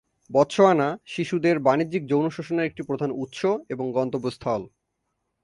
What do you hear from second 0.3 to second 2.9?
Botswana শিশুদের বাণিজ্যিক যৌন শোষণের একটি